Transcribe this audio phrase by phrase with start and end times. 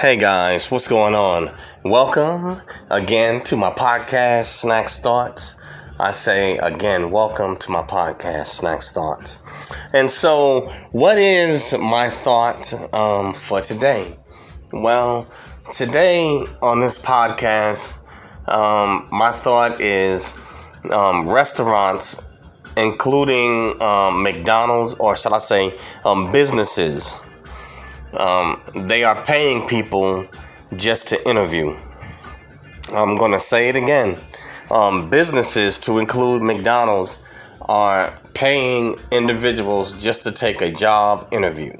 [0.00, 1.48] Hey guys, what's going on?
[1.84, 5.56] Welcome again to my podcast, Snakz Thoughts.
[5.98, 9.76] I say again, welcome to my podcast, Snakz Thoughts.
[9.92, 14.14] And so, what is my thought um, for today?
[14.72, 15.26] Well,
[15.68, 17.98] today on this podcast,
[18.48, 20.36] um, my thought is
[20.92, 22.22] um, restaurants,
[22.76, 25.72] including um, McDonald's, or shall I say,
[26.04, 27.20] um, businesses
[28.14, 30.26] um, they are paying people
[30.76, 31.74] just to interview.
[32.94, 34.16] I'm going to say it again.
[34.70, 37.24] Um, businesses, to include McDonald's,
[37.68, 41.72] are paying individuals just to take a job interview.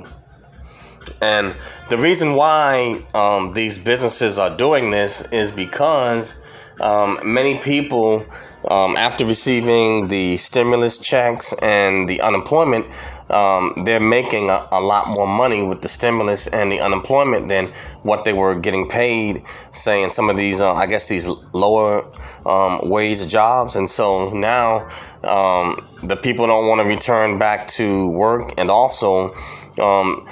[1.23, 1.55] And
[1.89, 6.45] the reason why um, these businesses are doing this is because
[6.81, 8.25] um, many people,
[8.71, 12.87] um, after receiving the stimulus checks and the unemployment,
[13.31, 17.67] um, they're making a, a, lot more money with the stimulus and the unemployment than
[18.03, 22.05] what they were getting paid, say, in some of these, uh, I guess, these lower
[22.47, 23.77] um, wage jobs.
[23.77, 24.87] And so now
[25.25, 28.53] um, the people don't want to return back to work.
[28.57, 29.35] And also,
[29.83, 30.27] um,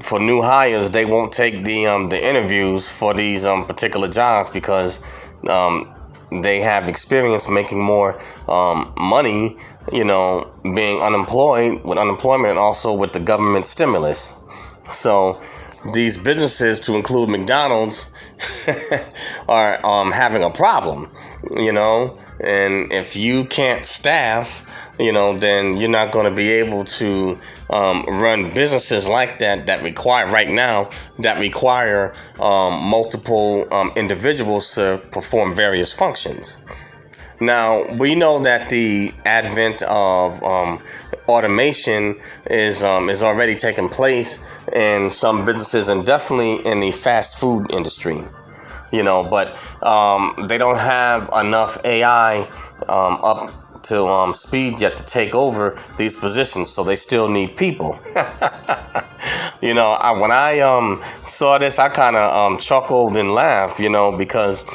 [0.00, 4.50] for new hires, they won't take the um, the interviews for these um, particular jobs
[4.50, 5.92] because um,
[6.42, 9.56] they have experience making more um, money,
[9.92, 14.34] you know, being unemployed with unemployment and also with the government stimulus.
[14.84, 15.38] So
[15.92, 18.11] these businesses, to include McDonald's,
[19.48, 21.08] are um, having a problem,
[21.56, 26.50] you know, and if you can't staff, you know, then you're not going to be
[26.50, 27.36] able to
[27.70, 34.74] um, run businesses like that that require right now that require um, multiple um, individuals
[34.74, 36.64] to perform various functions.
[37.40, 40.78] Now we know that the advent of um,
[41.36, 42.16] automation
[42.50, 47.72] is um, is already taking place in some businesses and definitely in the fast food
[47.72, 48.18] industry
[48.92, 49.48] you know, but
[49.82, 52.40] um, they don't have enough AI
[52.88, 53.50] um, up
[53.84, 57.98] to um, speed yet to take over these positions, so they still need people.
[59.60, 63.80] you know, I, when I um, saw this, I kind of um, chuckled and laughed,
[63.80, 64.66] you know, because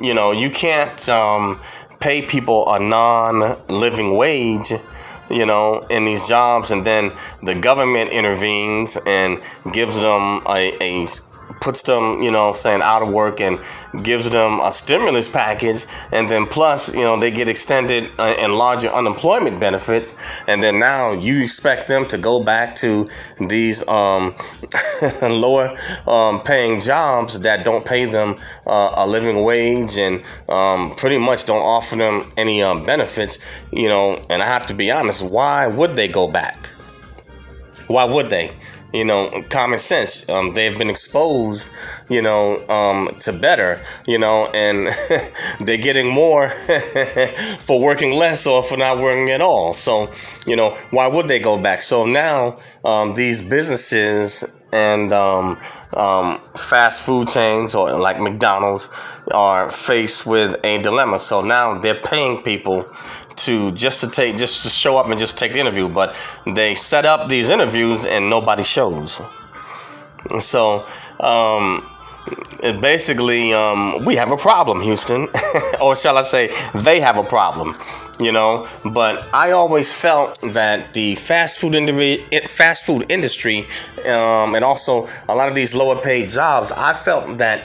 [0.00, 1.60] you know you can't um,
[2.00, 4.72] pay people a non-living wage
[5.32, 7.12] you know, in these jobs, and then
[7.42, 9.40] the government intervenes and
[9.72, 11.06] gives them a, a
[11.62, 13.58] puts them, you know, saying out of work and
[14.02, 18.54] gives them a stimulus package, and then plus, you know, they get extended uh, and
[18.54, 20.16] larger unemployment benefits,
[20.48, 23.08] and then now you expect them to go back to
[23.48, 24.34] these um,
[25.22, 25.74] lower
[26.08, 28.34] um, paying jobs that don't pay them
[28.66, 33.38] uh, a living wage and um, pretty much don't offer them any um, benefits,
[33.72, 34.20] you know.
[34.28, 36.66] And I have to be honest, why would they go back?
[37.86, 38.50] Why would they?
[38.92, 40.28] You know, common sense.
[40.28, 41.72] Um, they've been exposed,
[42.08, 44.88] you know, um, to better, you know, and
[45.60, 46.48] they're getting more
[47.60, 49.74] for working less or for not working at all.
[49.74, 50.10] So,
[50.46, 51.82] you know, why would they go back?
[51.82, 55.58] So now um, these businesses and um,
[55.94, 58.88] um, fast food chains or like McDonald's
[59.32, 61.18] are faced with a dilemma.
[61.18, 62.84] So now they're paying people
[63.36, 66.14] to just to take just to show up and just take the interview but
[66.46, 69.20] they set up these interviews and nobody shows.
[70.38, 70.86] So
[71.20, 71.86] um,
[72.80, 75.28] basically um, we have a problem houston.
[75.82, 77.74] Or shall i say they have a problem
[78.24, 78.68] you know?
[78.84, 82.16] But i always felt that the fast food industry
[82.46, 83.66] fast food industry
[84.06, 87.64] um, and also a lot of these lower paid jobs i felt that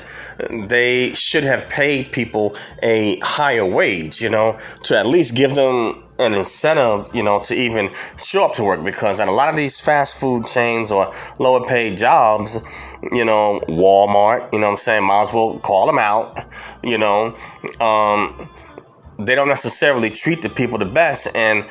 [0.68, 6.04] they should have paid people a higher wage, you know, to at least give them
[6.20, 8.84] an incentive, you know, to even show up to work.
[8.84, 13.60] Because at a lot of these fast food chains or lower paid jobs, you know,
[13.68, 16.38] Walmart, you know I'm saying, might as well call them out,
[16.84, 17.36] you know,
[17.80, 18.50] um,
[19.20, 21.66] they don't necessarily treat the people the best and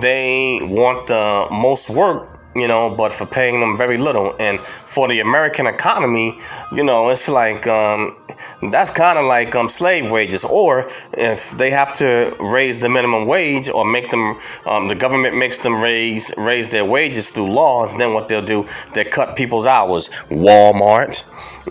[0.00, 4.34] they want the most work you know, but for paying them very little.
[4.40, 6.38] And for the American economy,
[6.72, 8.16] you know, it's like um,
[8.70, 10.44] that's kind of like um, slave wages.
[10.44, 15.36] Or if they have to raise the minimum wage or make them, um, the government
[15.36, 19.66] makes them raise raise their wages through laws, then what they'll do, they cut people's
[19.66, 20.08] hours.
[20.30, 21.24] Walmart,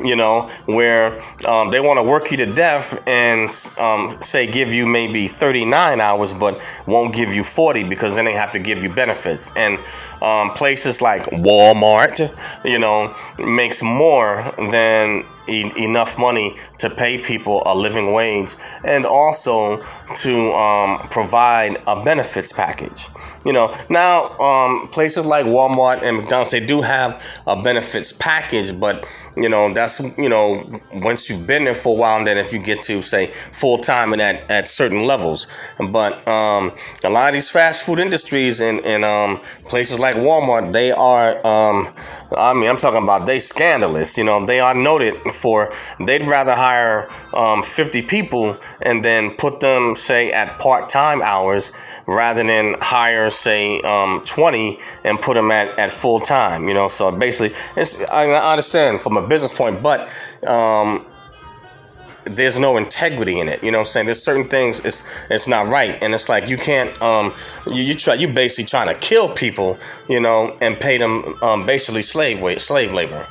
[0.04, 4.72] you know, where um, they want to work you to death and um, say give
[4.72, 8.84] you maybe 39 hours, but won't give you 40 because then they have to give
[8.84, 9.52] you benefits.
[9.56, 9.80] And
[10.22, 12.20] um, places like Walmart,
[12.66, 19.06] you know, makes more than e- enough money to pay people a living wage and
[19.06, 19.82] also
[20.14, 23.08] to um, provide a benefits package.
[23.46, 28.80] You know, now um, places like Walmart and McDonald's they do have a benefits package,
[28.80, 29.06] but
[29.36, 30.64] you know that's you know
[30.94, 33.78] once you've been there for a while, and then if you get to say full
[33.78, 35.48] time and at, at certain levels.
[35.92, 36.72] But um,
[37.04, 39.38] a lot of these fast food industries and, and um,
[39.68, 41.86] places like Walmart, they are um,
[42.38, 44.18] I mean I'm talking about they scandalous.
[44.18, 45.72] You know, they are noted for
[46.06, 51.72] they'd rather hire um, 50 people and then put them say at part-time hours
[52.08, 56.88] rather than hire say um, 20 and put them at, at full time you know
[56.88, 60.08] so basically it's i understand from a business point but
[60.48, 61.06] um,
[62.26, 63.64] there's no integrity in it.
[63.64, 64.06] You know what I'm saying?
[64.08, 66.02] There's certain things it's it's not right.
[66.02, 67.34] And it's like you can't um
[67.68, 69.78] you, you try you basically trying to kill people,
[70.10, 73.28] you know, and pay them um basically slave wage slave labor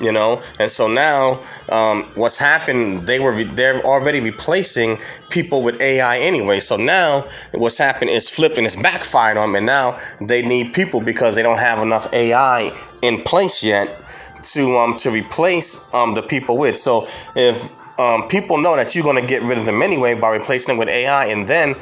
[0.00, 0.42] you know?
[0.58, 4.98] And so now um, what's happened they were they're already replacing
[5.30, 6.60] people with ai anyway.
[6.60, 9.56] So now what's happened is flipping it's backfired on them.
[9.56, 12.72] And now they need people because they don't have enough ai
[13.02, 14.02] in place yet
[14.42, 16.76] to um to replace um the people with.
[16.76, 20.30] So if um, people know that you're going to get rid of them anyway by
[20.30, 21.74] replacing them with AI, and then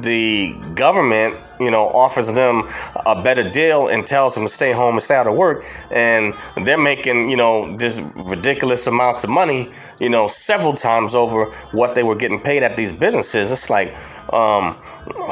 [0.00, 2.62] the government, you know, offers them
[3.06, 6.34] a better deal and tells them to stay home and stay out of work, and
[6.64, 9.70] they're making, you know, this ridiculous amounts of money,
[10.00, 13.50] you know, several times over what they were getting paid at these businesses.
[13.50, 13.94] It's like,
[14.32, 14.74] um,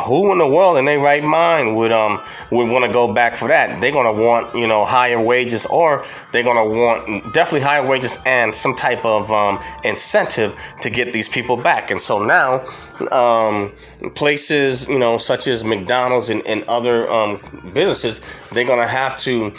[0.07, 2.21] who in the world in their right mind would um
[2.51, 3.81] would want to go back for that?
[3.81, 8.55] They're gonna want you know higher wages, or they're gonna want definitely higher wages and
[8.55, 11.91] some type of um, incentive to get these people back.
[11.91, 12.61] And so now,
[13.11, 13.73] um,
[14.15, 17.41] places you know such as McDonald's and, and other um,
[17.75, 19.53] businesses, they're gonna have to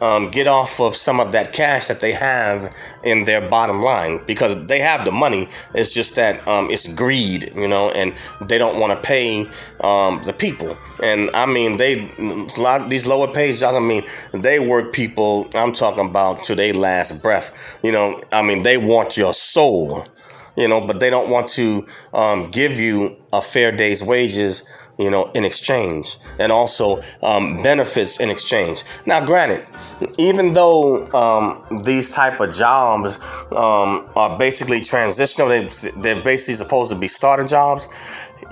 [0.00, 4.20] um, get off of some of that cash that they have in their bottom line
[4.26, 5.48] because they have the money.
[5.74, 9.42] It's just that um, it's greed, you know, and they don't want to pay
[9.82, 10.76] um, the people.
[11.02, 13.76] And I mean, they a lot of these lower pays jobs.
[13.76, 14.02] I mean,
[14.32, 15.48] they work people.
[15.54, 17.78] I'm talking about to their last breath.
[17.82, 20.04] You know, I mean, they want your soul,
[20.56, 24.64] you know, but they don't want to um, give you a fair day's wages
[24.98, 28.82] you know, in exchange, and also um, benefits in exchange.
[29.04, 29.66] Now, granted,
[30.18, 33.18] even though um, these type of jobs
[33.52, 35.68] um, are basically transitional, they,
[36.00, 37.88] they're basically supposed to be starter jobs.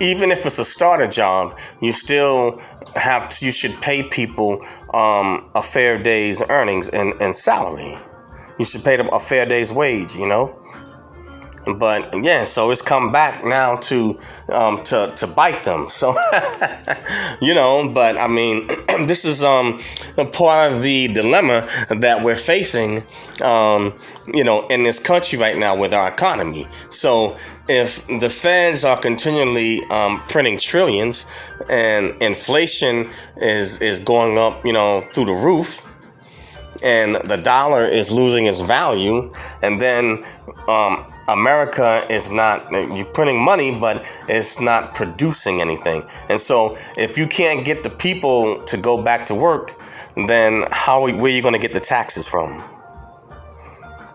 [0.00, 2.58] Even if it's a starter job, you still
[2.94, 4.60] have to, you should pay people
[4.92, 7.96] um, a fair day's earnings and, and salary.
[8.58, 10.14] You should pay them a fair day's wage.
[10.14, 10.63] You know
[11.78, 14.18] but yeah, so it's come back now to
[14.48, 15.86] um, to to bite them.
[15.94, 16.14] So
[17.40, 18.66] you know, but I mean,
[19.06, 19.78] this is um
[20.32, 21.66] part of the dilemma
[22.00, 23.02] that we're facing,
[23.42, 23.94] um,
[24.32, 26.66] you know, in this country right now with our economy.
[26.90, 27.36] So
[27.68, 31.26] if the feds are continually um, printing trillions
[31.70, 33.06] and inflation
[33.36, 35.90] is is going up, you know, through the roof
[36.84, 39.28] and the dollar is losing its value,
[39.62, 40.22] and then
[40.68, 46.02] um, America is not you're printing money, but it's not producing anything.
[46.28, 49.72] And so, if you can't get the people to go back to work,
[50.28, 52.62] then how where are you going to get the taxes from?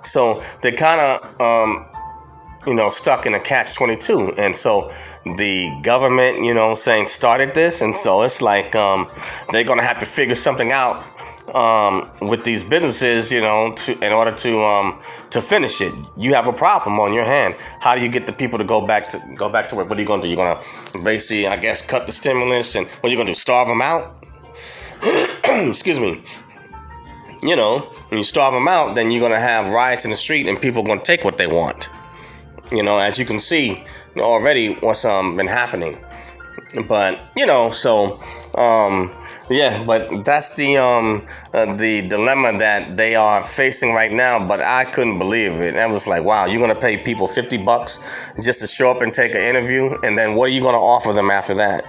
[0.01, 1.88] So they're kind of um,
[2.67, 4.91] you know stuck in a catch twenty two, and so
[5.25, 9.09] the government, you know, saying started this, and so it's like um,
[9.51, 11.03] they're going to have to figure something out
[11.55, 15.01] um, with these businesses, you know, to in order to um,
[15.31, 15.93] to finish it.
[16.18, 17.56] You have a problem on your hand.
[17.79, 19.89] How do you get the people to go back to go back to work?
[19.89, 20.33] What are you going to do?
[20.33, 23.33] You're going to basically, I guess, cut the stimulus, and what are you going to
[23.33, 23.35] do?
[23.35, 24.19] Starve them out?
[25.68, 26.21] Excuse me.
[27.41, 27.79] You know,
[28.09, 30.61] when you starve them out, then you're going to have riots in the street, and
[30.61, 31.89] people are going to take what they want.
[32.71, 33.83] You know, as you can see
[34.18, 35.95] already, what's um been happening
[36.87, 38.19] but you know so
[38.57, 39.11] um
[39.49, 44.59] yeah but that's the um uh, the dilemma that they are facing right now but
[44.59, 48.61] i couldn't believe it i was like wow you're gonna pay people 50 bucks just
[48.61, 51.31] to show up and take an interview and then what are you gonna offer them
[51.31, 51.83] after that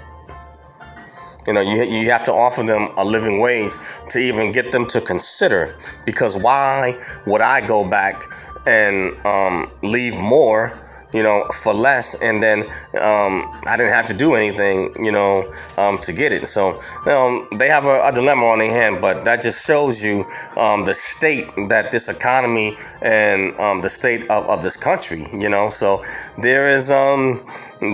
[1.46, 3.72] you know, you, you have to offer them a living wage
[4.10, 5.74] to even get them to consider.
[6.04, 6.94] Because why
[7.26, 8.22] would I go back
[8.66, 10.78] and um, leave more
[11.12, 12.60] you know, for less, and then
[13.00, 15.44] um, I didn't have to do anything, you know,
[15.78, 16.46] um, to get it.
[16.46, 20.24] So um, they have a, a, dilemma on their hand, but that just shows you
[20.56, 25.48] um, the state that this economy and um, the state of, of this country, you
[25.48, 25.68] know.
[25.70, 26.02] So
[26.40, 27.40] there is um,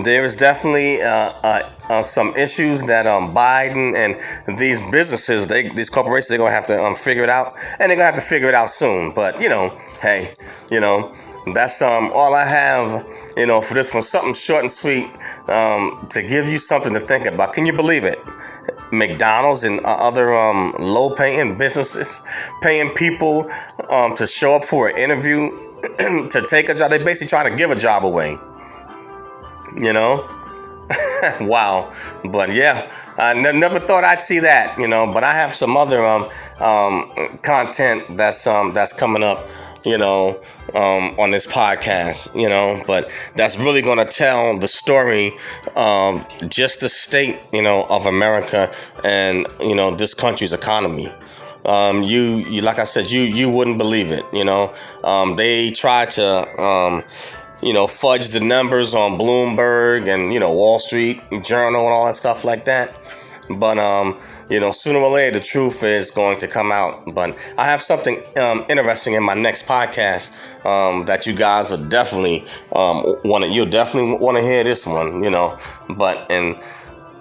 [0.03, 5.89] there is definitely uh, uh, uh, some issues that Biden and these businesses, they these
[5.89, 7.47] corporations, they're gonna have to figure it out,
[7.79, 9.13] and they're gonna have to figure it out soon.
[9.15, 10.33] But you know, hey,
[10.69, 11.15] you know
[11.53, 14.01] that's um all I have, you know, for this one.
[14.01, 15.05] Something short and sweet
[15.47, 17.53] um, to give you something to think about.
[17.53, 18.19] Can you believe it?
[18.91, 22.21] McDonald's and other um, low-paying businesses
[22.61, 23.45] paying people
[23.89, 25.49] um, to show up for an interview
[26.29, 26.91] to take a job.
[26.91, 28.37] They're basically trying to give a job away.
[29.75, 30.27] You know?
[31.41, 31.93] wow.
[32.31, 32.89] But yeah.
[33.17, 36.29] I n- never thought I'd see that, you know, but I have some other um,
[36.59, 37.11] um,
[37.41, 39.47] content that's um, that's coming up
[39.87, 40.37] you know,
[40.75, 45.31] um, on this podcast, you know, but that's really going to tell the story
[45.77, 48.69] of just the state, you know, of America
[49.05, 51.07] and, you know, this country's economy.
[51.65, 54.73] Um, you, you, like I said, you, you wouldn't believe it, you know,
[55.05, 57.03] um, they try to, um,
[57.63, 62.05] you know, fudge the numbers on Bloomberg and, you know, Wall Street Journal and all
[62.07, 62.91] that stuff like that.
[63.57, 64.17] But, um,
[64.49, 67.13] you know, sooner or later, the truth is going to come out.
[67.13, 70.31] But I have something um, interesting in my next podcast
[70.65, 72.41] um, that you guys are definitely
[72.75, 73.49] um, want to.
[73.49, 75.23] You'll definitely want to hear this one.
[75.23, 75.57] You know,
[75.97, 76.55] but and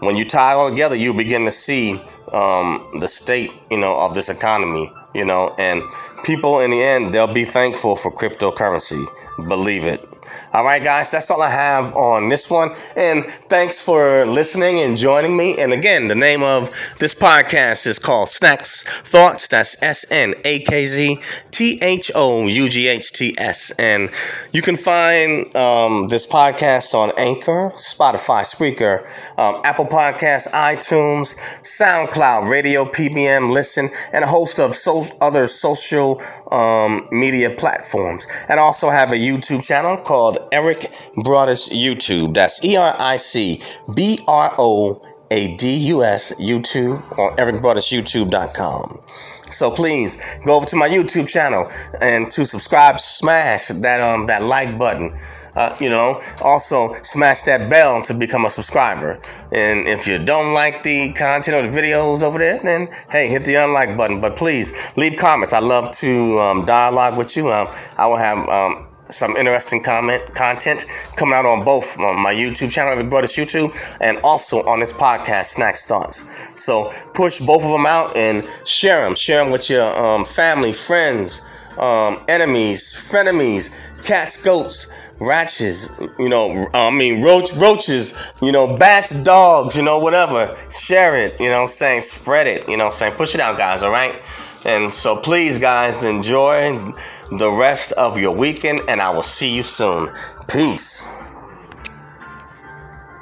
[0.01, 2.01] when you tie it all together, you begin to see
[2.33, 4.91] um, the state, you know, of this economy.
[5.15, 5.83] You know, and
[6.25, 9.03] people in the end, they'll be thankful for cryptocurrency.
[9.49, 10.07] Believe it.
[10.53, 12.71] All right, guys, that's all I have on this one.
[12.97, 15.59] And thanks for listening and joining me.
[15.59, 19.49] And again, the name of this podcast is called Snakz Thoughts.
[19.49, 21.19] That's S N A K Z
[21.51, 23.73] T H O U G H T S.
[23.79, 24.11] And
[24.53, 29.01] you can find um, this podcast on Anchor, Spotify, Spreaker,
[29.39, 36.21] um, Apple Podcasts, iTunes, SoundCloud, Radio PBM, Listen, and a host of so- other social
[36.51, 38.27] um, media platforms.
[38.49, 40.16] And also have a YouTube channel called
[40.53, 40.91] Eric
[41.25, 42.35] Broadus YouTube.
[42.35, 43.61] That's E R I C
[43.95, 49.01] B R O A D U S YouTube on ericbroadusyoutube.com.
[49.07, 51.71] So please go over to my YouTube channel
[52.01, 55.17] and to subscribe, smash that um that like button.
[55.57, 59.19] Uh, you know, also smash that bell to become a subscriber.
[59.51, 63.45] And if you don't like the content or the videos over there, then hey, hit
[63.45, 64.21] the unlike button.
[64.21, 65.55] But please leave comments.
[65.55, 67.49] I love to um, dialogue with you.
[67.49, 70.87] Um, I will have um, some interesting comment content
[71.17, 74.93] coming out on both on my YouTube channel, Eric Broadus YouTube, and also on this
[74.93, 76.61] podcast, Snack Thoughts.
[76.61, 79.15] So push both of them out and share them.
[79.15, 81.43] Share them with your um, family, friends,
[81.79, 82.83] um, enemies,
[83.13, 83.71] frenemies,
[84.05, 86.01] cats, goats, ratchets.
[86.19, 88.35] You know, I mean roach, roaches.
[88.43, 89.77] You know, bats, dogs.
[89.77, 90.57] You know, whatever.
[90.71, 91.39] Share it.
[91.41, 92.69] You know, I'm saying spread it.
[92.69, 93.83] You know, I'm saying push it out, guys.
[93.83, 94.21] All right.
[94.65, 96.93] And so please, guys, enjoy
[97.31, 100.11] the rest of your weekend, and I will see you soon.
[100.49, 101.26] Peace.